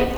[0.00, 0.16] Kids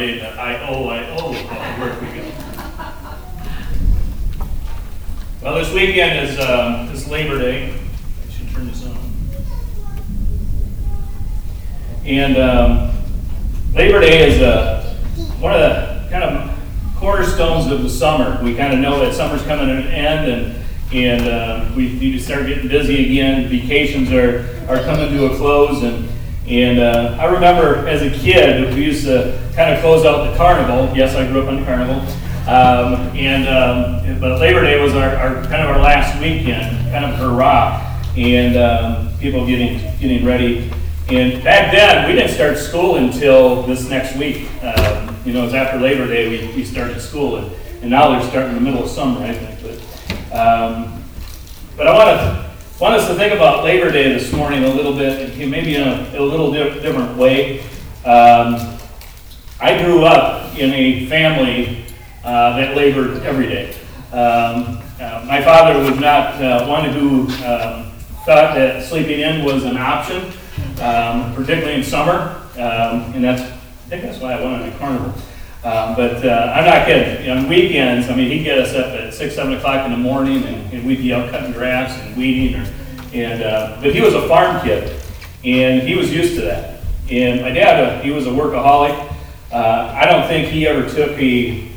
[0.00, 2.24] the nowadays, that I owe, I owe, how work we go.
[5.42, 6.38] Well, this weekend is,
[7.02, 7.72] is Labor Day.
[7.72, 8.96] I should turn this on.
[12.04, 12.92] And, um,
[13.74, 14.96] Labor Day is, uh,
[15.38, 16.58] one of the kind of
[16.96, 18.42] cornerstones of the summer.
[18.42, 22.12] We kind of know that summer's coming to an end and, and, uh, we need
[22.12, 23.48] to start getting busy again.
[23.48, 26.08] Vacations are, are coming to a close and,
[26.46, 30.36] and, uh, I remember as a kid, we used to kind of close out the
[30.36, 30.94] carnival.
[30.96, 32.00] Yes, I grew up on the carnival.
[32.48, 37.04] Um, and, um, but Labor Day was our, our, kind of our last weekend, kind
[37.04, 37.86] of hurrah.
[38.16, 40.72] And, um, people getting, getting ready.
[41.08, 44.48] And back then, we didn't start school until this next week.
[44.62, 48.28] Um, you know, it's after Labor Day, we, we started school, and, and now they're
[48.28, 49.60] starting in the middle of summer, I think.
[49.60, 51.02] But, um,
[51.76, 54.94] but I want to want us to think about Labor Day this morning a little
[54.94, 57.60] bit, maybe in a, a little di- different way.
[58.04, 58.79] Um,
[59.60, 61.84] I grew up in a family
[62.24, 63.74] uh, that labored every day.
[64.10, 67.90] Um, uh, my father was not uh, one who um,
[68.24, 70.32] thought that sleeping in was an option,
[70.80, 74.78] um, particularly in summer, um, and that's I think that's why I went on a
[74.78, 75.12] carnival.
[75.62, 77.28] Um, but uh, I'm not kidding.
[77.30, 80.42] On weekends, I mean, he'd get us up at six, seven o'clock in the morning,
[80.44, 82.60] and, and we'd be out cutting grass and weeding.
[82.60, 82.66] Or,
[83.12, 85.02] and uh, but he was a farm kid,
[85.44, 86.80] and he was used to that.
[87.10, 89.08] And my dad, uh, he was a workaholic.
[89.52, 91.68] Uh, I don't think he ever took a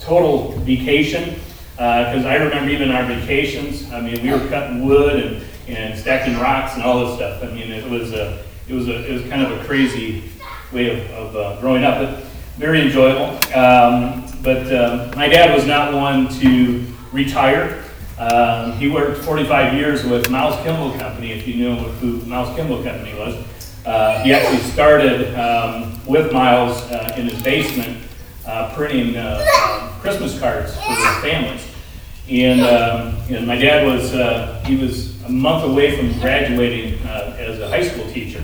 [0.00, 1.34] total vacation
[1.72, 3.90] because I remember even our vacations.
[3.92, 7.42] I mean, we were cutting wood and, and stacking rocks and all this stuff.
[7.42, 10.24] I mean, it was a it was a it was kind of a crazy
[10.72, 12.24] way of, of uh, growing up, but
[12.56, 13.36] very enjoyable.
[13.54, 17.84] Um, but um, my dad was not one to retire.
[18.18, 22.82] Um, he worked 45 years with Miles Kimball Company, if you knew who Miles Kimball
[22.82, 23.44] Company was.
[23.88, 28.06] Uh, he actually started um, with Miles uh, in his basement
[28.44, 31.66] uh, printing uh, Christmas cards for his families.
[32.28, 37.60] And, um, and my dad was, uh, he was a month away from graduating as
[37.60, 38.40] a high school teacher,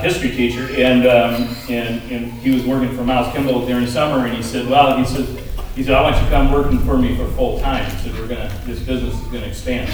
[0.00, 4.34] history teacher, and, um, and, and he was working for Miles Kimball during summer, and
[4.34, 5.26] he said, well, he said,
[5.74, 7.84] he said, I want you to come working for me for full time.
[7.90, 9.92] He said, we're gonna, this business is gonna expand.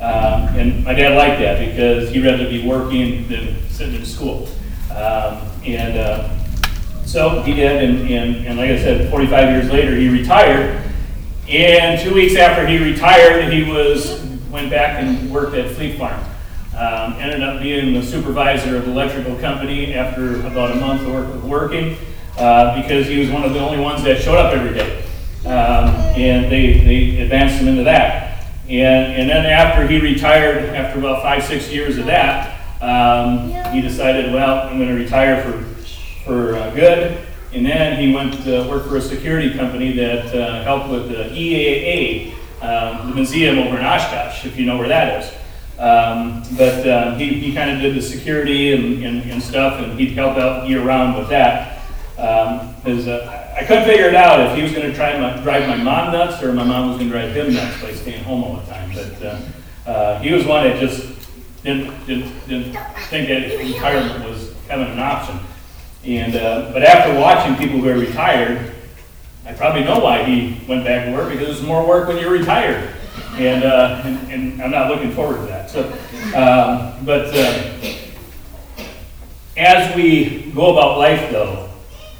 [0.00, 4.48] Um, and my dad liked that because he'd rather be working than sitting in school.
[4.90, 6.28] Um, and uh,
[7.04, 10.84] so he did, and, and, and like I said, 45 years later, he retired.
[11.48, 16.22] And two weeks after he retired, he was went back and worked at Fleet Farm.
[16.76, 21.44] Um, ended up being the supervisor of the electrical company after about a month of
[21.44, 21.96] working
[22.36, 25.02] uh, because he was one of the only ones that showed up every day.
[25.44, 28.27] Um, and they, they advanced him into that.
[28.68, 33.80] And, and then after he retired, after about five, six years of that, um, he
[33.80, 35.62] decided, well, I'm going to retire for,
[36.24, 37.26] for uh, good.
[37.54, 41.30] And then he went to work for a security company that uh, helped with the
[41.30, 45.32] EAA, um, the museum over in Oshkosh, if you know where that is.
[45.78, 49.98] Um, but uh, he, he kind of did the security and, and, and stuff, and
[49.98, 51.77] he'd help out year round with that.
[52.18, 55.36] Um, 'cause, uh, I couldn't figure it out if he was going to try my,
[55.40, 58.24] drive my mom nuts or my mom was going to drive him nuts by staying
[58.24, 58.90] home all the time.
[58.92, 61.06] But uh, uh, he was one that just
[61.62, 62.76] didn't, didn't, didn't
[63.08, 65.38] think that retirement was kind of an option.
[66.04, 68.72] And, uh, but after watching people who are retired,
[69.46, 72.30] I probably know why he went back to work, because there's more work when you're
[72.32, 72.94] retired.
[73.36, 75.84] And, uh, and, and I'm not looking forward to that, so,
[76.34, 77.74] um, but, uh,
[79.56, 81.67] as we go about life though,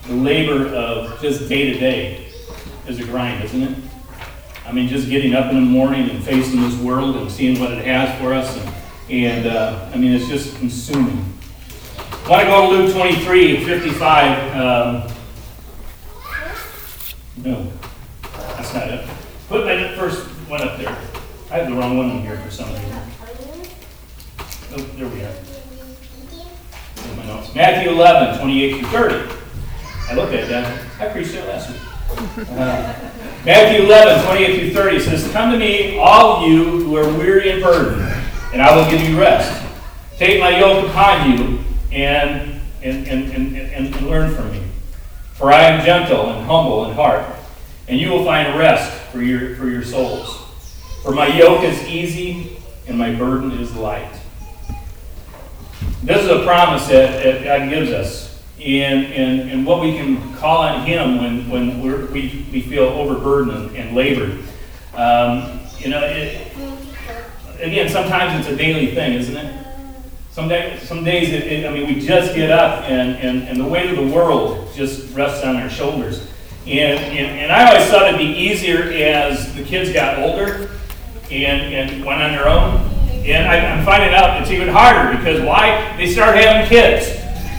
[0.08, 2.26] the labor of just day to day
[2.86, 3.78] is a grind, isn't it?
[4.64, 7.72] I mean, just getting up in the morning and facing this world and seeing what
[7.72, 8.74] it has for us, and,
[9.10, 11.24] and, uh, I mean, it's just consuming.
[12.24, 14.56] I want to go to Luke 23, 55.
[14.56, 15.12] Um,
[17.44, 17.72] no,
[18.22, 19.08] That's not it.
[19.48, 20.96] Put my first one up there.
[21.50, 23.02] I have the wrong one in here for some reason.
[24.72, 25.34] Oh, there we are.
[27.54, 29.37] Matthew 11, 28 through 30.
[30.08, 31.00] I looked at that.
[31.00, 31.80] I preached it last week.
[32.50, 33.10] Uh,
[33.44, 37.62] Matthew 11, 28 through 30 says, Come to me, all you who are weary and
[37.62, 38.02] burdened,
[38.52, 39.64] and I will give you rest.
[40.16, 41.58] Take my yoke upon you
[41.92, 44.62] and, and, and, and, and, and learn from me.
[45.34, 47.24] For I am gentle and humble in heart,
[47.86, 50.36] and you will find rest for your, for your souls.
[51.02, 52.56] For my yoke is easy
[52.86, 54.12] and my burden is light.
[56.02, 58.27] This is a promise that, that God gives us,
[58.60, 62.84] and, and, and what we can call on Him when, when we're, we, we feel
[62.84, 64.42] overburdened and, labored.
[64.94, 66.52] Um, you know, it,
[67.60, 69.66] again, sometimes it's a daily thing, isn't it?
[70.32, 73.60] Some, day, some days, it, it, I mean, we just get up and, and, and
[73.60, 76.28] the weight of the world just rests on our shoulders.
[76.66, 80.70] And, and, and I always thought it'd be easier as the kids got older
[81.30, 82.76] and, and went on their own.
[83.24, 85.96] And I, I'm finding out it's even harder because why?
[85.96, 87.17] They start having kids.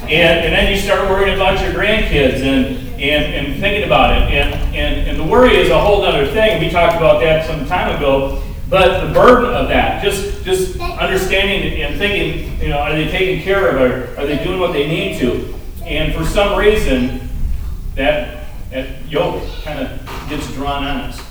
[0.09, 4.33] And, and then you start worrying about your grandkids and, and, and thinking about it.
[4.33, 6.59] And, and, and the worry is a whole other thing.
[6.59, 8.41] We talked about that some time ago.
[8.69, 13.43] But the burden of that, just just understanding and thinking, you know, are they taking
[13.43, 14.17] care of it?
[14.17, 15.55] Are they doing what they need to?
[15.83, 17.29] And for some reason,
[17.95, 21.21] that that yoke kind of gets drawn on us.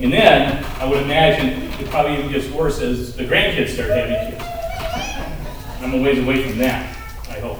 [0.00, 4.32] And then I would imagine it probably even gets worse as the grandkids start having
[4.32, 4.61] kids.
[5.82, 6.96] I'm a ways away from that,
[7.28, 7.58] I hope.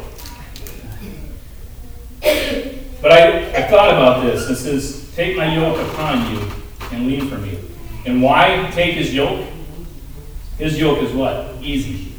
[3.03, 4.49] But I, I thought about this.
[4.49, 6.41] It says, Take my yoke upon you
[6.93, 7.59] and lean from me.
[8.07, 9.45] And why take his yoke?
[10.57, 11.57] His yoke is what?
[11.61, 12.13] Easy.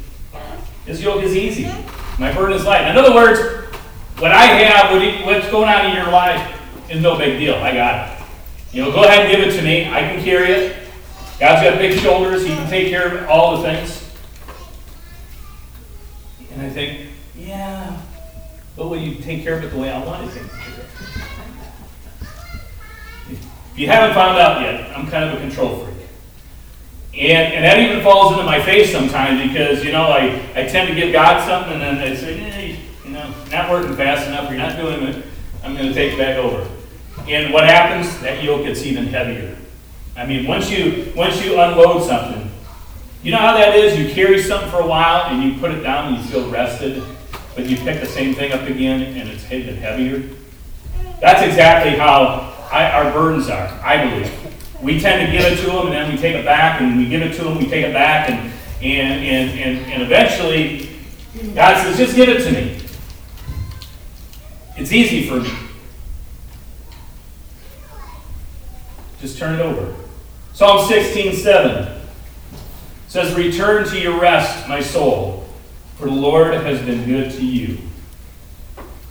[0.84, 1.64] His yoke is easy.
[2.18, 2.88] My burden is light.
[2.88, 3.40] In other words,
[4.18, 6.60] what I have, what's going on in your life,
[6.90, 7.54] is no big deal.
[7.54, 8.24] I got it.
[8.72, 9.86] You know, go ahead and give it to me.
[9.86, 10.76] I can carry it.
[11.40, 12.42] God's got big shoulders.
[12.42, 14.03] He can take care of all the things.
[16.64, 18.00] I think, yeah,
[18.76, 20.78] but will you take care of it the way I want to take care of
[20.78, 20.84] it?
[23.72, 25.94] If you haven't found out yet, I'm kind of a control freak.
[27.12, 30.88] And, and that even falls into my face sometimes because, you know, I, I tend
[30.88, 34.48] to give God something and then I say, hey, you know, not working fast enough,
[34.48, 35.24] you're not doing it,
[35.62, 36.68] I'm going to take it back over.
[37.28, 38.20] And what happens?
[38.20, 39.56] That yoke gets even heavier.
[40.16, 42.50] I mean, once you, once you unload something,
[43.24, 43.98] you know how that is?
[43.98, 47.02] You carry something for a while and you put it down and you feel rested,
[47.54, 50.28] but you pick the same thing up again and it's even heavier.
[51.22, 54.82] That's exactly how I, our burdens are, I believe.
[54.82, 57.08] We tend to give it to them and then we take it back and we
[57.08, 60.90] give it to them, we take it back, and, and, and, and, and eventually
[61.54, 62.78] God says, just give it to me.
[64.76, 65.50] It's easy for me.
[69.18, 69.96] Just turn it over.
[70.52, 72.03] Psalm 16, 7
[73.14, 75.44] says, Return to your rest, my soul,
[75.94, 77.78] for the Lord has been good to you.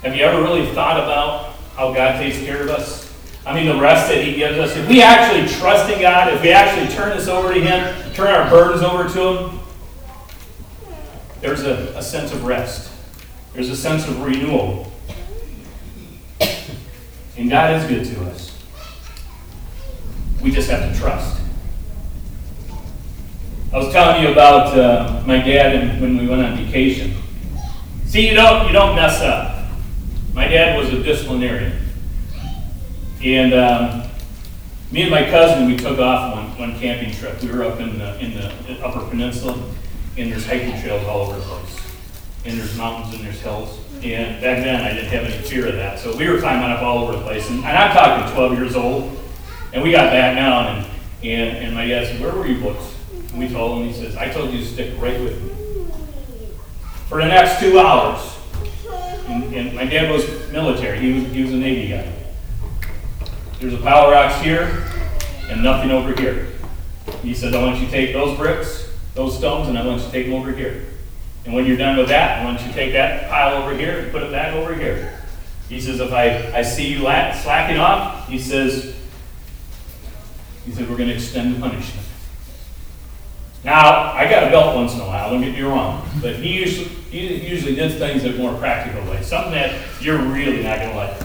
[0.02, 3.10] Have you ever really thought about how God takes care of us?
[3.46, 4.76] I mean, the rest that He gives us.
[4.76, 8.28] If we actually trust in God, if we actually turn this over to Him, turn
[8.28, 9.60] our burdens over to Him,
[11.40, 12.92] there's a, a sense of rest.
[13.54, 14.92] There's a sense of renewal.
[17.38, 18.62] And God is good to us.
[20.42, 21.43] We just have to trust.
[23.74, 27.16] I was telling you about uh, my dad and when we went on vacation.
[28.06, 29.68] See, you don't you don't mess up.
[30.32, 31.80] My dad was a disciplinarian,
[33.24, 34.12] and um,
[34.92, 37.42] me and my cousin we took off one, one camping trip.
[37.42, 39.54] We were up in the in the Upper Peninsula,
[40.20, 41.82] and there's hiking trails all over the place,
[42.46, 43.80] and there's mountains and there's hills.
[44.04, 46.84] And back then I didn't have any fear of that, so we were climbing up
[46.84, 47.50] all over the place.
[47.50, 49.18] And, and I'm talking 12 years old,
[49.74, 50.88] and we got back down, and
[51.24, 52.93] and, and my dad said, "Where were your books?"
[53.34, 55.50] And we told him, he says, I told you to stick right with me.
[57.10, 58.38] For the next two hours,
[59.28, 62.14] and, and my dad was military, he was, he was a Navy guy.
[63.60, 64.88] There's a pile of rocks here
[65.50, 66.50] and nothing over here.
[67.24, 70.06] He said, I want you to take those bricks, those stones, and I want you
[70.06, 70.86] to take them over here.
[71.46, 74.00] And when you're done with that, I want you to take that pile over here
[74.00, 75.20] and put it back over here.
[75.70, 78.96] He says, if I, I see you slacking off, he says,
[80.66, 82.03] he said, we're going to extend the punishment.
[83.64, 86.60] Now, I got a belt once in a while, don't get me wrong, but he
[86.60, 90.80] usually, he usually did things in a more practical way, something that you're really not
[90.80, 91.18] going to like.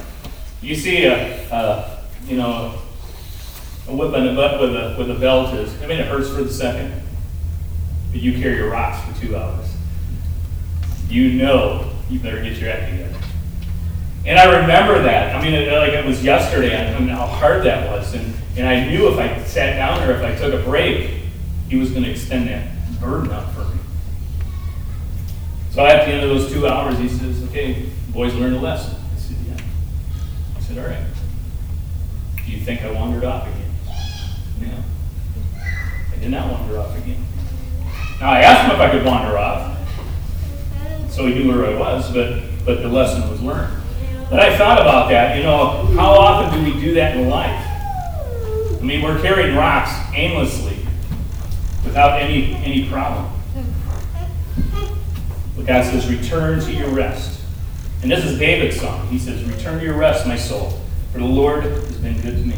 [0.62, 2.80] You see a, a, you know,
[3.88, 6.28] a whip on the butt with a, with a belt is, I mean, it hurts
[6.28, 7.02] for the second,
[8.12, 9.66] but you carry your rocks for two hours.
[11.08, 13.16] You know you better get your act together.
[14.26, 15.34] And I remember that.
[15.34, 16.76] I mean, it, like it was yesterday.
[16.76, 18.14] I mean, how hard that was.
[18.14, 21.17] And, and I knew if I sat down or if I took a break,
[21.68, 22.68] he was going to extend that
[23.00, 23.80] burden up for me.
[25.70, 28.96] So at the end of those two hours, he says, okay, boys learned a lesson.
[29.14, 29.56] I said, yeah.
[30.56, 31.04] I said, all right.
[32.44, 33.70] Do you think I wandered off again?
[34.60, 34.82] No.
[35.54, 37.22] I did not wander off again.
[38.18, 39.78] Now, I asked him if I could wander off,
[41.10, 43.72] so he knew where I was, but, but the lesson was learned.
[44.30, 47.64] But I thought about that, you know, how often do we do that in life?
[48.80, 50.67] I mean, we're carrying rocks aimlessly
[51.88, 53.32] without any, any problem.
[55.56, 57.40] But God says, return to your rest.
[58.02, 59.08] And this is David's song.
[59.08, 60.80] He says, Return to your rest, my soul,
[61.12, 62.56] for the Lord has been good to me.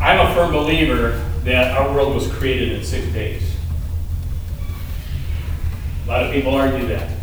[0.00, 3.42] I'm a firm believer that our world was created in six days.
[6.04, 7.18] A lot of people argue that.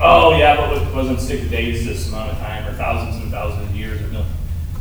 [0.00, 3.68] Oh, yeah, but it wasn't six days this amount of time, or thousands and thousands
[3.68, 4.24] of years, or no.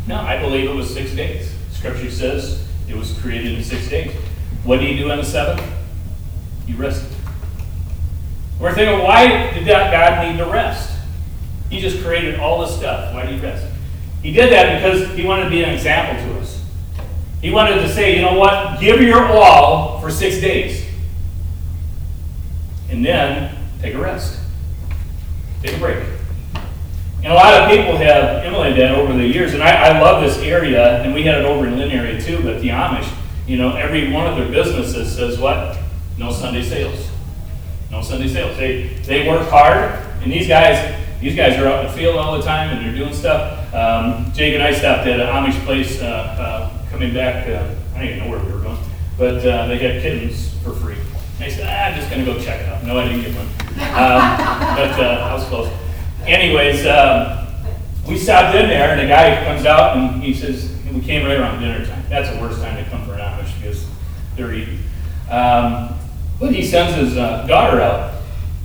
[0.07, 1.50] No, I believe it was six days.
[1.81, 4.15] Scripture says it was created in six days.
[4.63, 5.67] What do you do on the seventh?
[6.67, 7.11] You rested.
[8.59, 10.95] We're thinking, why did that God need to rest?
[11.71, 13.15] He just created all this stuff.
[13.15, 13.65] Why did he rest?
[14.21, 16.63] He did that because he wanted to be an example to us.
[17.41, 18.79] He wanted to say, you know what?
[18.79, 20.85] Give your all for six days.
[22.91, 24.39] And then take a rest.
[25.63, 26.05] Take a break.
[27.23, 29.53] And a lot of people have emulated that over the years.
[29.53, 32.41] And I, I love this area, and we had it over in Lynn area too,
[32.41, 33.11] but the Amish,
[33.45, 35.77] you know, every one of their businesses says what?
[36.17, 37.09] No Sunday sales.
[37.91, 38.57] No Sunday sales.
[38.57, 42.37] They they work hard, and these guys these guys are out in the field all
[42.37, 43.73] the time, and they're doing stuff.
[43.73, 47.47] Um, Jake and I stopped at an Amish place uh, uh, coming back.
[47.47, 48.79] Uh, I don't even know where we were going,
[49.17, 50.97] but uh, they had kittens for free.
[51.35, 52.83] And I said, ah, I'm just gonna go check it out.
[52.83, 54.21] No, I didn't get one, um,
[54.75, 55.80] but uh, I was close.
[56.25, 57.47] Anyways, um,
[58.07, 61.25] we stopped in there, and the guy comes out and he says, and we came
[61.25, 62.03] right around dinner time.
[62.09, 63.85] That's the worst time to come for an Amish because
[64.35, 64.79] they're eating.
[65.29, 65.95] Um,
[66.39, 68.15] but he sends his uh, daughter out.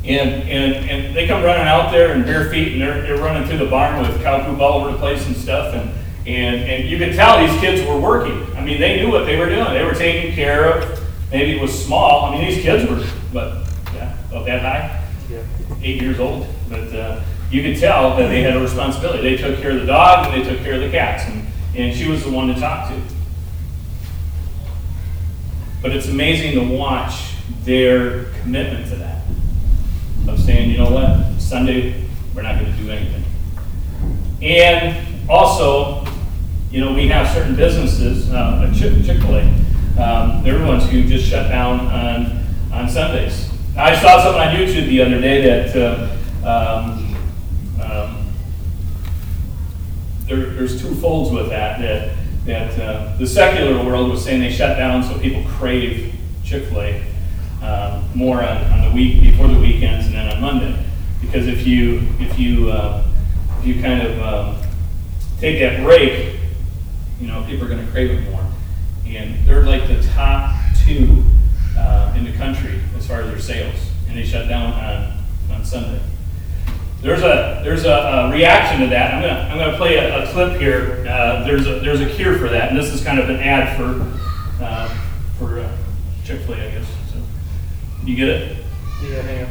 [0.04, 3.46] And, and, and they come running out there in bare feet and they're, they're running
[3.48, 5.74] through the barn with cow poop all over the place and stuff.
[5.74, 5.90] And,
[6.26, 8.54] and, and you could tell these kids were working.
[8.56, 9.72] I mean, they knew what they were doing.
[9.72, 12.26] They were taking care of, maybe it was small.
[12.26, 15.04] I mean, these kids were, but yeah, about that high?
[15.30, 15.42] Yeah.
[15.82, 16.46] Eight years old.
[16.68, 17.22] But uh,
[17.56, 19.22] you could tell that they had a responsibility.
[19.22, 21.24] They took care of the dog and they took care of the cats.
[21.26, 23.00] And, and she was the one to talk to.
[25.80, 27.32] But it's amazing to watch
[27.62, 29.22] their commitment to that.
[30.28, 33.24] Of saying, you know what, Sunday, we're not going to do anything.
[34.42, 36.06] And also,
[36.70, 39.42] you know, we have certain businesses, uh, Chick fil A,
[39.98, 43.48] um, they're the ones who just shut down on, on Sundays.
[43.78, 45.74] I saw something on YouTube the other day that
[46.44, 47.05] uh, um,
[50.26, 51.80] there, there's two folds with that.
[51.80, 52.16] That
[52.46, 56.14] that uh, the secular world was saying they shut down so people crave
[56.44, 57.04] Chick-fil-A
[57.60, 60.86] um, more on, on the week before the weekends and then on Monday.
[61.20, 63.04] Because if you if you uh,
[63.58, 64.62] if you kind of um,
[65.40, 66.36] take that break,
[67.20, 68.44] you know people are going to crave it more.
[69.06, 70.54] And they're like the top
[70.84, 71.24] two
[71.76, 73.78] uh, in the country as far as their sales,
[74.08, 76.00] and they shut down on on Sunday.
[77.02, 79.14] There's a there's a, a, reaction to that.
[79.14, 81.06] I'm gonna I'm gonna play a, a clip here.
[81.08, 83.76] Uh, there's a there's a cure for that, and this is kind of an ad
[83.76, 84.88] for uh,
[85.38, 85.76] for uh,
[86.24, 86.86] Chick Fil A, I guess.
[87.12, 87.20] So,
[88.04, 88.64] you get it?
[89.02, 89.50] Yeah, hang on.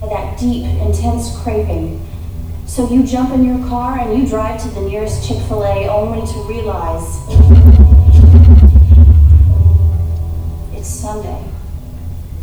[0.00, 2.06] That deep, intense craving.
[2.66, 5.88] So you jump in your car and you drive to the nearest Chick fil A
[5.88, 7.75] only to realize
[10.86, 11.44] Sunday.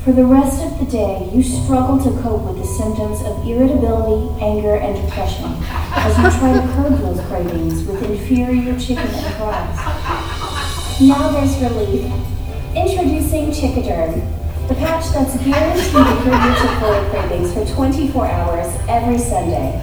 [0.03, 4.43] For the rest of the day, you struggle to cope with the symptoms of irritability,
[4.43, 5.45] anger, and depression
[5.95, 10.99] as you try to curb those cravings with inferior chicken and fries.
[10.99, 12.11] Now there's relief.
[12.75, 19.17] Introducing Chickaderm, the patch that's guaranteed to curb your Chick-fil-A cravings for 24 hours every
[19.17, 19.81] Sunday.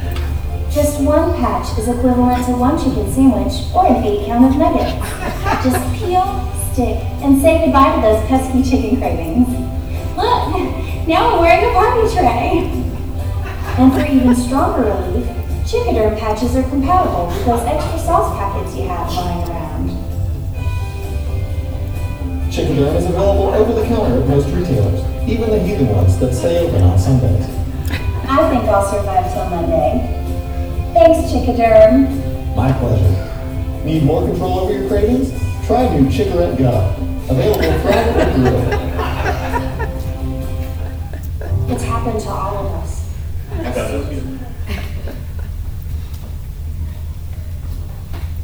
[0.71, 4.93] Just one patch is equivalent to one chicken sandwich or an eight count of nuggets.
[5.65, 6.23] Just peel,
[6.81, 9.49] stick, and say goodbye to those pesky chicken cravings.
[10.17, 12.73] Look, now I'm wearing a Barbie tray.
[13.77, 15.27] And for even stronger relief,
[15.69, 19.91] Chickaderm patches are compatible with those extra sauce packets you have lying around.
[22.51, 26.67] Chickaderm is available over the counter at most retailers, even the heathen ones that stay
[26.67, 27.47] open on Sundays.
[28.27, 30.17] I think I'll survive till Monday.
[30.95, 32.57] Thanks, Chickaderm.
[32.57, 33.85] My pleasure.
[33.85, 35.50] Need more control over your cravings?
[35.71, 38.67] Try new Chicorette Gum, available fried or grilled.
[41.71, 43.15] It's happened to all of us.
[43.53, 44.41] I thought that was good.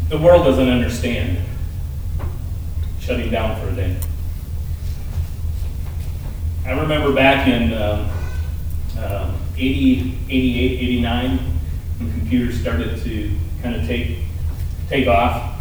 [0.08, 1.38] The world doesn't understand
[3.00, 3.96] shutting down for a day.
[6.64, 8.08] I remember back in um,
[9.00, 11.38] um, 80, 88, 89,
[11.98, 14.18] when computers started to kind of take,
[14.88, 15.55] take off.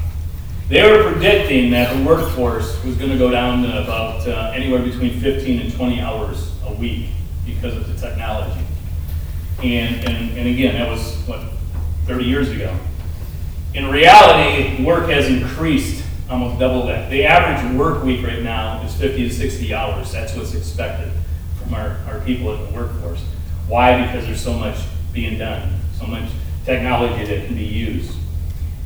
[0.67, 4.81] They were predicting that the workforce was going to go down to about uh, anywhere
[4.81, 7.09] between 15 and 20 hours a week
[7.45, 8.65] because of the technology.
[9.61, 11.41] And, and, and again, that was, what,
[12.07, 12.75] 30 years ago.
[13.75, 17.11] In reality, work has increased almost double that.
[17.11, 20.11] The average work week right now is 50 to 60 hours.
[20.11, 21.11] That's what's expected
[21.61, 23.21] from our, our people in the workforce.
[23.67, 24.03] Why?
[24.05, 24.79] Because there's so much
[25.13, 26.27] being done, so much
[26.65, 28.17] technology that can be used.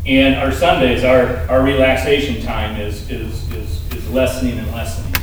[0.06, 5.16] And our Sundays, our, our relaxation time is, is, is, is lessening and lessening.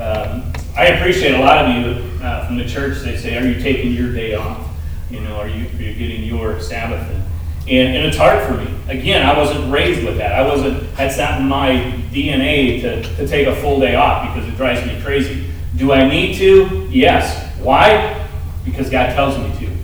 [0.00, 3.60] Um, I appreciate a lot of you uh, from the church, they say, are you
[3.60, 4.68] taking your day off?
[5.10, 7.08] You know, are you, are you getting your Sabbath?
[7.08, 7.22] And,
[7.68, 8.74] and, and it's hard for me.
[8.88, 10.32] Again, I wasn't raised with that.
[10.32, 11.72] I wasn't, that's not in my
[12.10, 15.50] DNA to, to take a full day off because it drives me crazy.
[15.76, 16.88] Do I need to?
[16.90, 17.56] Yes.
[17.58, 18.26] Why?
[18.64, 19.76] Because God tells me to.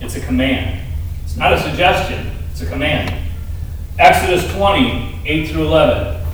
[0.00, 0.80] It's a command.
[1.24, 3.27] It's not a suggestion, it's a command.
[3.98, 6.24] Exodus 20, 8 through 11.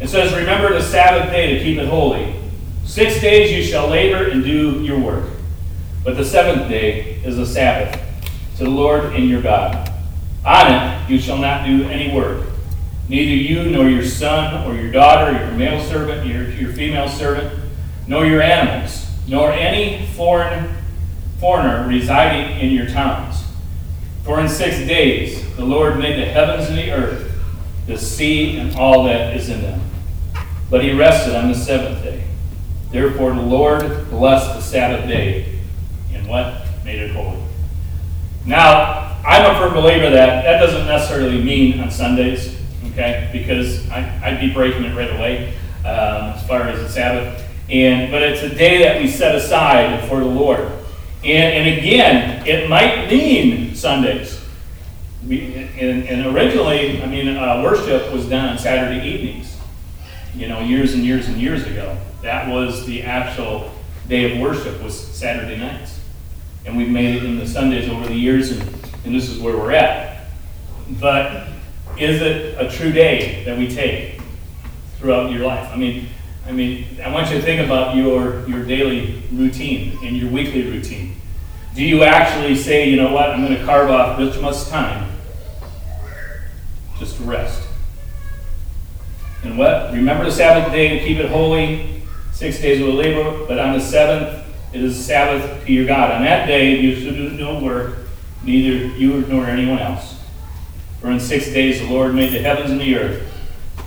[0.00, 2.36] It says, Remember the Sabbath day to keep it holy.
[2.84, 5.28] Six days you shall labor and do your work.
[6.04, 8.00] But the seventh day is a Sabbath
[8.56, 9.92] to the Lord and your God.
[10.44, 12.46] On it you shall not do any work,
[13.08, 17.60] neither you nor your son or your daughter, your male servant, your, your female servant,
[18.06, 20.74] nor your animals, nor any foreign
[21.38, 23.44] foreigner residing in your towns.
[24.24, 27.32] For in six days the Lord made the heavens and the earth,
[27.86, 29.80] the sea and all that is in them.
[30.70, 32.24] But he rested on the seventh day.
[32.90, 35.58] Therefore the Lord blessed the Sabbath day
[36.12, 36.62] and what?
[36.84, 37.40] Made it holy.
[38.46, 42.56] Now, I'm a firm believer that that doesn't necessarily mean on Sundays,
[42.86, 43.28] okay?
[43.32, 47.46] Because I, I'd be breaking it right away um, as far as the Sabbath.
[47.68, 50.60] And but it's a day that we set aside for the Lord.
[51.22, 54.40] And, and again, it might mean Sundays.
[55.26, 59.56] We, and, and originally, I mean, uh, worship was done on Saturday evenings.
[60.34, 63.70] You know, years and years and years ago, that was the actual
[64.08, 66.00] day of worship was Saturday nights
[66.64, 68.62] and we've made it into Sundays over the years, and,
[69.04, 70.26] and this is where we're at.
[71.00, 71.48] But
[71.98, 74.20] is it a true day that we take
[74.98, 75.68] throughout your life?
[75.72, 76.08] I mean,
[76.46, 80.70] I mean, I want you to think about your, your daily routine and your weekly
[80.70, 81.16] routine.
[81.74, 85.10] Do you actually say, you know what, I'm going to carve off this much time
[86.98, 87.62] just to rest?
[89.42, 89.92] And what?
[89.92, 92.02] Remember the Sabbath day and keep it holy.
[92.32, 96.10] Six days will labor, but on the seventh, it is Sabbath to your God.
[96.12, 97.98] On that day you should do no work,
[98.42, 100.18] neither you nor anyone else.
[101.00, 103.32] For in six days the Lord made the heavens and the earth,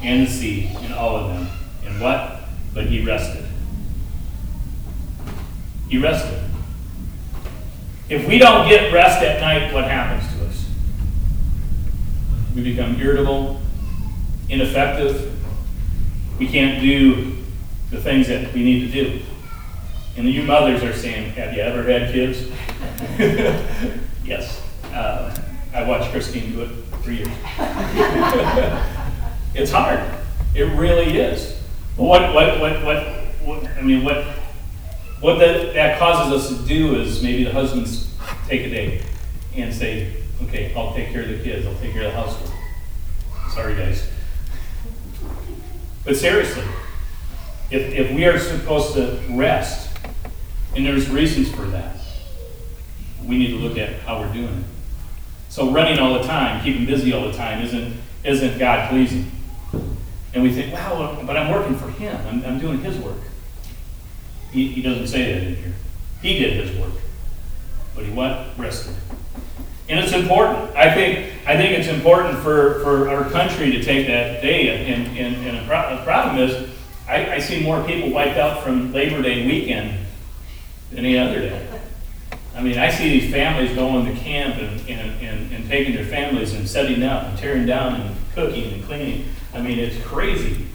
[0.02, 1.48] and the sea, and all of them.
[1.86, 2.42] And what?
[2.74, 3.46] But he rested.
[5.90, 6.43] He rested.
[8.10, 10.70] If we don't get rest at night, what happens to us?
[12.56, 13.62] We become irritable,
[14.50, 15.32] ineffective.
[16.38, 17.38] We can't do
[17.92, 19.22] the things that we need to do.
[20.18, 22.50] And you mothers are saying, have you ever had kids?
[24.26, 24.62] yes.
[24.92, 25.36] Uh,
[25.74, 26.70] I watched Christine do it
[27.02, 27.28] for years.
[29.56, 30.02] it's hard.
[30.54, 31.58] It really is.
[31.96, 33.04] What, what, what, what,
[33.44, 34.26] what I mean, what,
[35.24, 38.14] what that, that causes us to do is maybe the husbands
[38.46, 39.02] take a day
[39.56, 42.52] and say, okay, I'll take care of the kids, I'll take care of the housework.
[43.54, 44.06] Sorry, guys.
[46.04, 46.66] But seriously,
[47.72, 49.96] if, if we are supposed to rest,
[50.76, 51.96] and there's reasons for that.
[53.24, 54.66] We need to look at how we're doing it.
[55.48, 57.94] So running all the time, keeping busy all the time isn't,
[58.26, 59.32] isn't God pleasing.
[60.34, 62.20] And we think, wow, but I'm working for him.
[62.28, 63.20] I'm, I'm doing his work.
[64.54, 65.74] He, he doesn't say that in here.
[66.22, 66.94] He did his work.
[67.96, 68.48] But he what?
[68.58, 68.96] Rested.
[69.90, 70.76] And it's important.
[70.76, 74.94] I think I think it's important for, for our country to take that day.
[74.94, 76.70] And, and, and the, problem is,
[77.08, 80.06] I, I see more people wiped out from Labor Day weekend
[80.90, 81.68] than any other day.
[82.56, 86.06] I mean, I see these families going to camp and, and, and, and taking their
[86.06, 89.26] families and setting up and tearing down and cooking and cleaning.
[89.54, 90.68] I mean, it's crazy.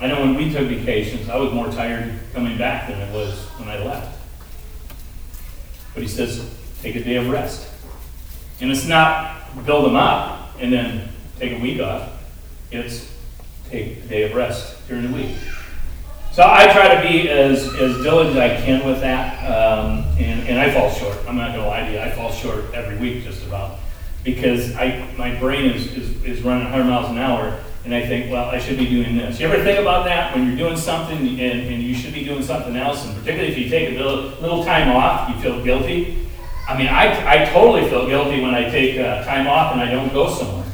[0.00, 3.38] I know when we took vacations, I was more tired coming back than I was
[3.58, 4.18] when I left.
[5.92, 6.48] But he says,
[6.80, 7.68] take a day of rest.
[8.60, 11.08] And it's not build them up and then
[11.38, 12.12] take a week off.
[12.70, 13.10] it's
[13.68, 15.36] take a day of rest during the week.
[16.32, 20.48] So I try to be as, as diligent as I can with that, um, and,
[20.48, 21.18] and I fall short.
[21.26, 23.78] I'm not gonna lie to you, I fall short every week just about.
[24.22, 28.30] Because I, my brain is, is, is running hundred miles an hour, and I think,
[28.30, 29.40] well, I should be doing this.
[29.40, 32.42] You ever think about that, when you're doing something and, and you should be doing
[32.42, 36.28] something else, and particularly if you take a little, little time off, you feel guilty?
[36.68, 39.90] I mean, I, I totally feel guilty when I take, uh, time off and I
[39.90, 40.66] don't go somewhere.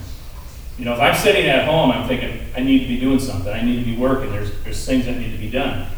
[0.79, 3.53] You know, if I'm sitting at home, I'm thinking, I need to be doing something,
[3.53, 5.89] I need to be working, there's, there's things that need to be done.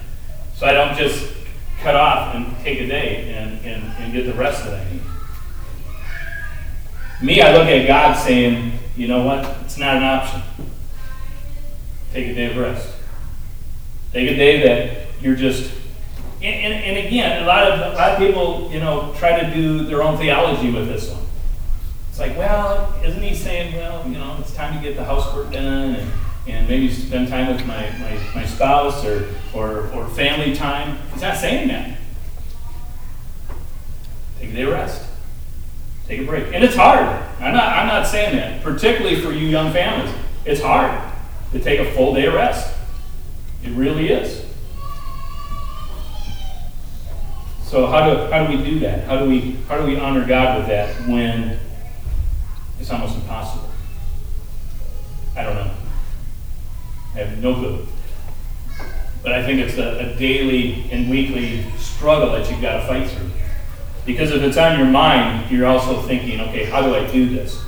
[0.55, 1.35] So I don't just
[1.81, 5.03] cut off and take a day and, and, and get the rest that I need.
[7.21, 10.42] Me, I look at God saying, you know what, it's not an option.
[12.12, 12.94] Take a day of rest.
[14.12, 15.71] Take a day that you're just,
[16.42, 19.55] and, and, and again, a lot of, a lot of people, you know, try to
[19.55, 21.25] do their own theology with this one.
[22.09, 25.53] It's like, well, isn't he saying, well, you know, it's time to get the housework
[25.53, 26.12] done and,
[26.47, 30.99] and maybe spend time with my, my, my spouse or, or, or family time?
[31.12, 31.99] He's not saying that.
[34.40, 35.03] Take a day of rest.
[36.07, 36.55] Take a break.
[36.55, 37.05] And it's hard.
[37.40, 40.14] I'm not, I'm not saying that, particularly for you young families.
[40.47, 41.08] It's hard
[41.52, 42.76] to take a full day of rest.
[43.62, 44.44] It really is.
[47.64, 49.04] So how do, how do we do that?
[49.04, 51.58] How do we, how do we honor God with that when
[52.80, 53.68] it's almost impossible?
[55.37, 55.74] I don't know.
[57.14, 57.87] I have no clue.
[59.22, 63.11] But I think it's a, a daily and weekly struggle that you've got to fight
[63.11, 63.30] through.
[64.06, 67.62] Because if it's on your mind, you're also thinking, okay, how do I do this?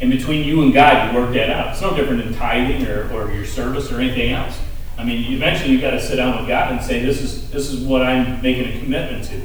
[0.00, 1.72] And between you and God, you work that out.
[1.72, 4.58] It's no different than tithing or, or your service or anything else.
[4.98, 7.70] I mean, eventually you've got to sit down with God and say, this is, this
[7.70, 9.40] is what I'm making a commitment to.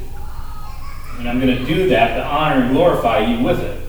[1.19, 3.81] And I'm going to do that to honor and glorify you with it.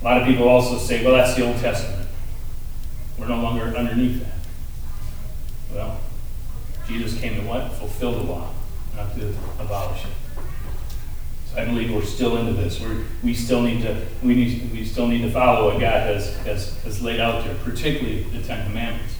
[0.00, 2.08] A lot of people also say, well, that's the Old Testament.
[3.18, 4.32] We're no longer underneath that.
[5.74, 6.00] Well,
[6.88, 7.72] Jesus came to what?
[7.74, 8.50] Fulfill the law,
[8.96, 10.19] not to abolish it.
[11.56, 12.80] I believe we're still into this.
[12.80, 16.36] We're, we still need to we need we still need to follow what God has,
[16.38, 19.16] has, has laid out there, particularly the Ten Commandments.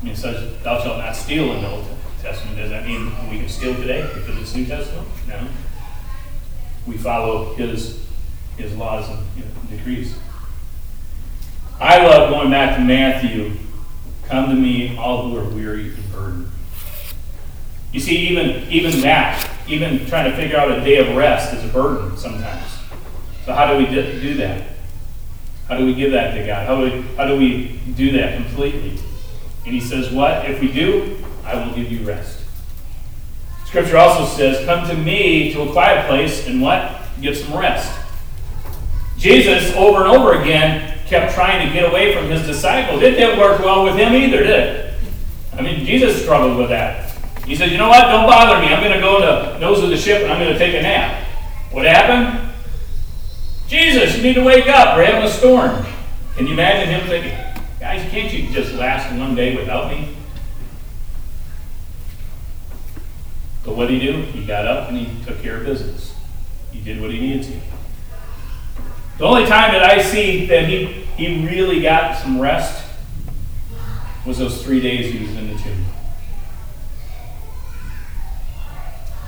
[0.00, 1.86] I mean, says, "Thou shalt not steal" in the Old
[2.20, 2.56] Testament.
[2.56, 5.06] Does that mean we can steal today because it's New Testament?
[5.28, 5.46] No.
[6.86, 8.04] We follow His
[8.56, 10.16] His laws and you know, decrees.
[11.80, 13.52] I love going back to Matthew.
[14.26, 16.48] Come to me, all who are weary and burdened.
[17.92, 21.64] You see, even even that, even trying to figure out a day of rest is
[21.64, 22.64] a burden sometimes.
[23.44, 24.66] So how do we do that?
[25.68, 26.66] How do we give that to God?
[26.66, 28.98] How do we, how do we do that completely?
[29.64, 30.48] And he says, What?
[30.50, 32.40] If we do, I will give you rest.
[33.66, 37.02] Scripture also says, Come to me to a quiet place and what?
[37.20, 37.98] Get some rest.
[39.18, 43.02] Jesus, over and over again, kept trying to get away from his disciples.
[43.02, 44.94] It didn't work well with him either, did it?
[45.52, 47.07] I mean, Jesus struggled with that.
[47.48, 48.02] He said, You know what?
[48.02, 48.74] Don't bother me.
[48.74, 50.74] I'm going to go to the nose of the ship and I'm going to take
[50.74, 51.26] a nap.
[51.72, 52.52] What happened?
[53.68, 54.98] Jesus, you need to wake up.
[54.98, 55.82] We're having a storm.
[56.36, 57.32] Can you imagine him thinking,
[57.80, 60.14] Guys, can't you just last one day without me?
[63.64, 64.20] But what did he do?
[64.24, 66.14] He got up and he took care of business.
[66.70, 67.60] He did what he needed to.
[69.16, 70.84] The only time that I see that he,
[71.16, 72.84] he really got some rest
[74.26, 75.86] was those three days he was in the tomb.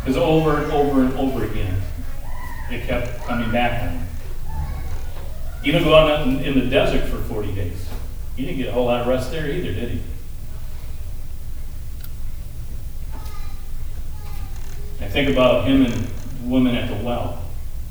[0.00, 1.80] Because over and over and over again,
[2.70, 4.06] it kept coming back on him.
[5.64, 7.88] Even going out in, in the desert for 40 days.
[8.36, 10.00] He didn't get a whole lot of rest there either, did he?
[15.00, 17.42] I think about him and the woman at the well.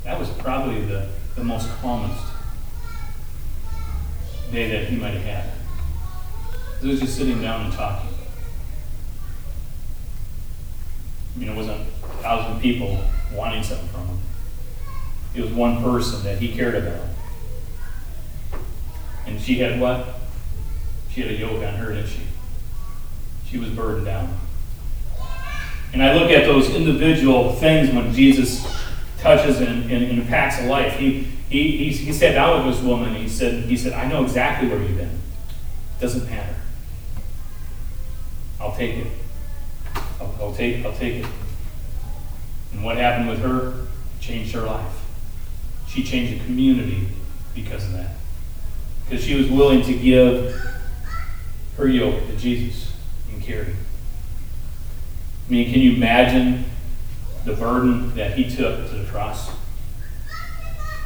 [0.03, 2.23] That was probably the, the most calmest
[4.51, 5.51] day that he might have had.
[6.81, 8.08] He was just sitting down and talking.
[11.39, 13.01] Mean, it wasn't a thousand people
[13.33, 14.19] wanting something from him.
[15.33, 17.07] It was one person that he cared about.
[19.25, 20.05] And she had what?
[21.11, 22.23] She had a yoke on her, didn't she?
[23.47, 24.37] She was burdened down.
[25.93, 28.65] And I look at those individual things when Jesus
[29.19, 30.97] touches and, and, and impacts a life.
[30.97, 33.15] He, he, he, he sat down with this woman.
[33.15, 35.07] He said, he said, I know exactly where you've been.
[35.07, 36.55] It doesn't matter.
[38.59, 39.07] I'll take it.
[40.39, 41.31] I'll, take, I'll take it.
[42.73, 43.87] And what happened with her
[44.19, 44.93] changed her life.
[45.87, 47.07] She changed the community
[47.55, 48.11] because of that.
[49.05, 50.55] Because she was willing to give
[51.77, 52.93] her yoke to Jesus
[53.31, 53.73] and carry.
[55.47, 56.65] I mean, can you imagine
[57.43, 59.49] the burden that he took to the cross?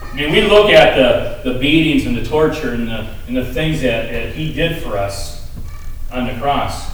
[0.02, 3.52] I mean, we look at the, the beatings and the torture and the, and the
[3.54, 5.50] things that, that he did for us
[6.12, 6.93] on the cross.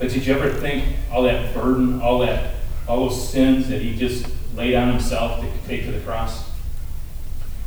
[0.00, 2.54] But did you ever think all that burden, all that,
[2.88, 6.50] all those sins that he just laid on himself to take to the cross?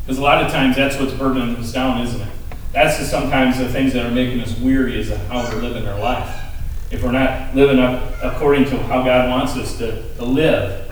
[0.02, 2.34] Because a lot of times that's what's burdening us down, isn't it?
[2.72, 6.00] That's the, sometimes the things that are making us weary is how we're living our
[6.00, 6.42] life.
[6.90, 10.92] If we're not living up according to how God wants us to, to live,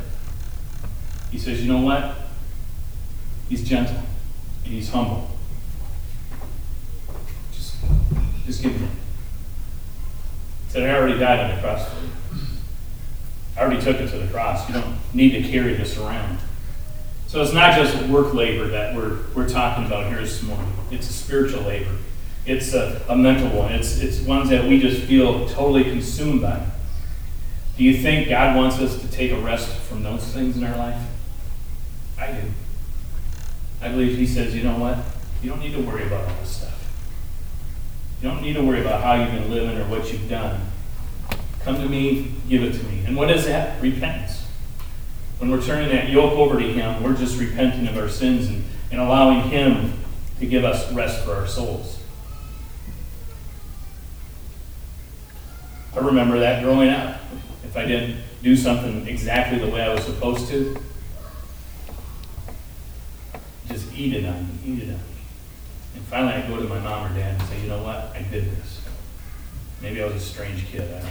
[1.31, 2.17] He says, you know what?
[3.49, 3.97] He's gentle
[4.63, 5.27] and He's humble.
[7.51, 7.77] Just,
[8.45, 8.87] just give me.
[10.71, 12.11] Said, I already died on the cross for you.
[13.57, 14.69] I already took it to the cross.
[14.69, 16.39] You don't need to carry this around.
[17.27, 20.71] So it's not just work labor that we're, we're talking about here this morning.
[20.89, 21.97] It's a spiritual labor.
[22.45, 23.73] It's a, a mental one.
[23.73, 26.65] It's, it's ones that we just feel totally consumed by.
[27.75, 30.77] Do you think God wants us to take a rest from those things in our
[30.77, 31.05] life?
[32.17, 32.41] I do.
[33.81, 34.99] I believe He says, you know what?
[35.43, 36.80] You don't need to worry about all this stuff.
[38.21, 40.61] You don't need to worry about how you've been living or what you've done.
[41.63, 43.03] Come to me, give it to me.
[43.05, 43.81] And what is that?
[43.81, 44.45] Repentance.
[45.39, 48.63] When we're turning that yoke over to Him, we're just repenting of our sins and,
[48.91, 49.93] and allowing Him
[50.39, 51.99] to give us rest for our souls.
[55.95, 57.21] I remember that growing up.
[57.63, 60.79] If I didn't do something exactly the way I was supposed to,
[63.67, 65.10] just eat it on me, eat it on me.
[65.95, 68.15] And finally, I go to my mom or dad and say, you know what?
[68.15, 68.81] I did this.
[69.81, 71.09] Maybe I was a strange kid, I don't know.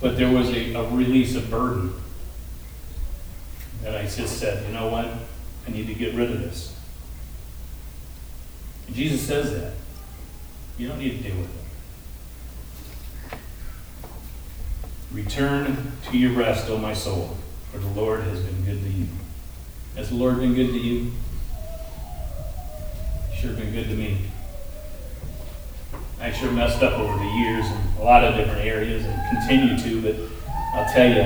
[0.00, 1.94] But there was a, a release of burden
[3.82, 5.06] that I just said, you know what?
[5.66, 6.74] I need to get rid of this.
[8.86, 9.72] And Jesus says that.
[10.78, 11.50] You don't need to deal with
[13.32, 13.38] it.
[15.12, 17.38] Return to your rest, O my soul,
[17.72, 19.06] for the Lord has been good to you.
[19.96, 21.12] Has the Lord been good to you?
[23.46, 24.18] Sure been good to me.
[26.20, 29.78] I sure messed up over the years in a lot of different areas and continue
[29.78, 30.16] to, but
[30.74, 31.22] I'll tell you,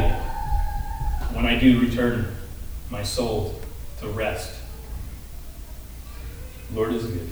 [1.35, 2.37] when I do return
[2.91, 3.59] my soul
[4.01, 4.55] to rest,
[6.75, 7.29] Lord is good.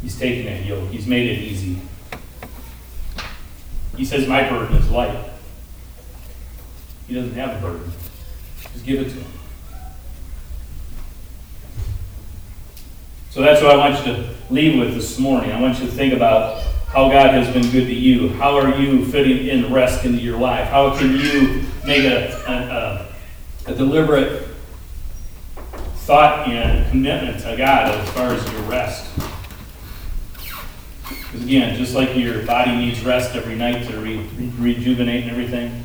[0.00, 0.90] He's taken that yoke.
[0.90, 1.80] He's made it easy.
[3.96, 5.28] He says, My burden is light.
[7.08, 7.90] He doesn't have a burden.
[8.72, 9.37] Just give it to him.
[13.38, 15.52] So that's what I want you to leave with this morning.
[15.52, 18.30] I want you to think about how God has been good to you.
[18.30, 20.66] How are you fitting in rest into your life?
[20.70, 24.48] How can you make a, a, a, a deliberate
[25.98, 29.08] thought and commitment to God as far as your rest?
[31.08, 35.84] Because again, just like your body needs rest every night to re- rejuvenate and everything,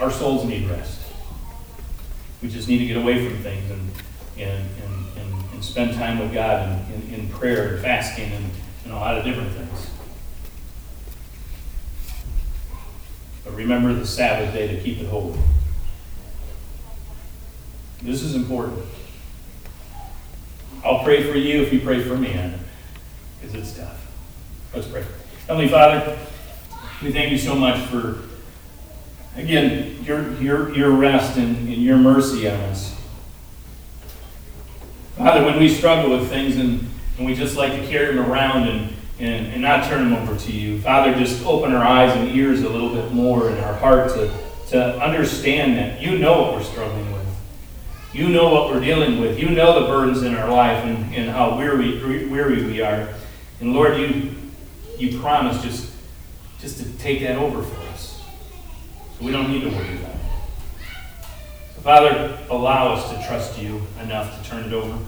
[0.00, 1.02] our souls need rest.
[2.40, 3.90] We just need to get away from things and,
[4.38, 5.07] and, and,
[5.58, 8.50] and, spend time with God in, in, in prayer and fasting and,
[8.84, 9.90] and a lot of different things.
[13.44, 15.38] But remember the Sabbath day to keep it holy.
[18.02, 18.84] This is important.
[20.84, 22.28] I'll pray for you if you pray for me
[23.40, 24.06] because it's tough.
[24.72, 25.04] Let's pray.
[25.48, 26.16] Heavenly Father,
[27.02, 28.18] we thank you so much for,
[29.34, 32.97] again, your, your, your rest and, and your mercy on us.
[35.18, 38.68] Father, when we struggle with things and, and we just like to carry them around
[38.68, 42.28] and, and, and not turn them over to you, Father, just open our eyes and
[42.36, 44.32] ears a little bit more and our heart to,
[44.68, 47.26] to understand that you know what we're struggling with.
[48.12, 49.40] You know what we're dealing with.
[49.40, 53.12] You know the burdens in our life and, and how weary, weary we are.
[53.60, 54.30] And Lord, you,
[54.98, 55.92] you promise just,
[56.60, 58.22] just to take that over for us.
[59.18, 60.17] So we don't need to worry about it.
[61.82, 64.98] Father, allow us to trust you enough to turn it over.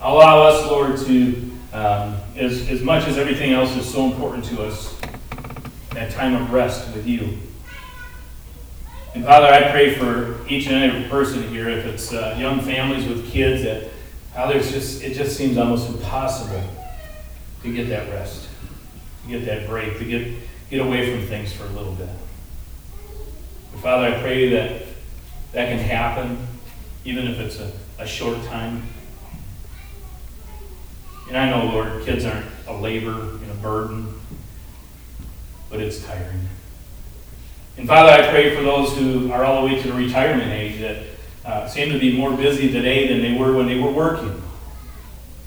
[0.00, 4.62] Allow us, Lord, to, um, as, as much as everything else is so important to
[4.62, 4.98] us,
[5.90, 7.36] that time of rest with you.
[9.14, 13.08] And Father, I pray for each and every person here, if it's uh, young families
[13.08, 13.90] with kids, that
[14.34, 16.62] Father, it's just, it just seems almost impossible
[17.62, 18.48] to get that rest,
[19.24, 20.32] to get that break, to get,
[20.70, 22.08] get away from things for a little bit.
[23.72, 24.87] But Father, I pray that
[25.52, 26.46] that can happen,
[27.04, 28.82] even if it's a, a short time.
[31.28, 34.14] And I know, Lord, kids aren't a labor and a burden,
[35.70, 36.48] but it's tiring.
[37.76, 40.80] And Father, I pray for those who are all the way to the retirement age
[40.80, 41.04] that
[41.44, 44.42] uh, seem to be more busy today than they were when they were working.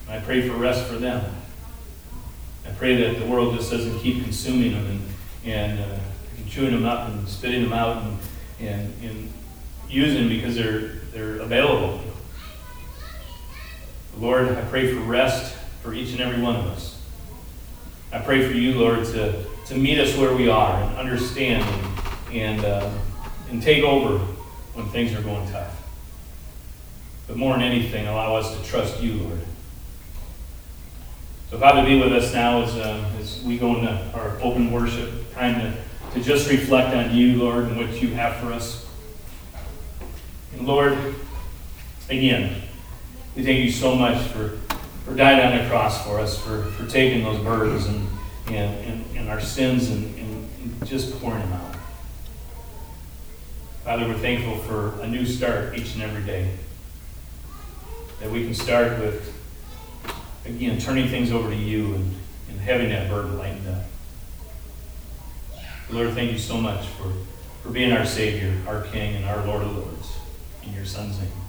[0.07, 1.35] I pray for rest for them.
[2.67, 5.01] I pray that the world just doesn't keep consuming them and,
[5.45, 5.97] and uh,
[6.47, 8.17] chewing them up and spitting them out and,
[8.59, 9.33] and, and
[9.91, 12.01] using because they're, they're available.
[14.17, 17.01] Lord, I pray for rest for each and every one of us.
[18.12, 22.38] I pray for you, Lord, to, to meet us where we are and understand and,
[22.38, 22.91] and, uh,
[23.49, 24.19] and take over
[24.73, 25.82] when things are going tough.
[27.27, 29.39] But more than anything, allow us to trust you, Lord.
[31.49, 35.34] So, Father, be with us now as, uh, as we go into our open worship,
[35.34, 35.73] time to,
[36.13, 38.88] to just reflect on you, Lord, and what you have for us.
[40.62, 41.15] Lord,
[42.10, 42.62] again,
[43.36, 44.60] we thank you so much for,
[45.06, 48.08] for dying on the cross for us, for, for taking those burdens and,
[48.47, 51.76] and, and, and our sins and, and, and just pouring them out.
[53.84, 56.52] Father, we're thankful for a new start each and every day.
[58.19, 59.34] That we can start with,
[60.45, 62.15] again, turning things over to you and,
[62.50, 63.86] and having that burden lightened up.
[65.89, 67.12] Lord, thank you so much for,
[67.63, 70.20] for being our Savior, our King, and our Lord of Lords.
[70.63, 71.40] In your Son's name.